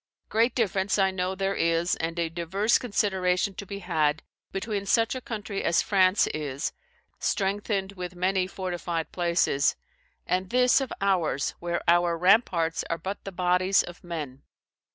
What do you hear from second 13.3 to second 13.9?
bodies